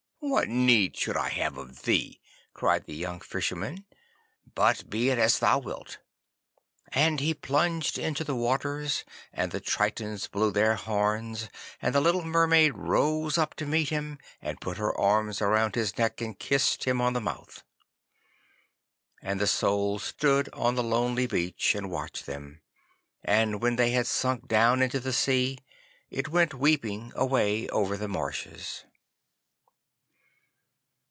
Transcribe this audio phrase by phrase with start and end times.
[0.23, 2.21] 'What need should I have of thee?'
[2.53, 3.85] cried the young Fisherman,
[4.53, 5.97] 'but be it as thou wilt,'
[6.89, 9.03] and he plunged into the waters
[9.33, 11.49] and the Tritons blew their horns
[11.81, 15.97] and the little Mermaid rose up to meet him, and put her arms around his
[15.97, 17.63] neck and kissed him on the mouth.
[19.23, 22.61] And the Soul stood on the lonely beach and watched them.
[23.23, 25.57] And when they had sunk down into the sea,
[26.11, 28.85] it went weeping away over the marshes.